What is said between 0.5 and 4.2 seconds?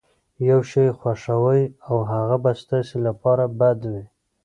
شی خوښوئ او هغه به ستاسې لپاره بد وي.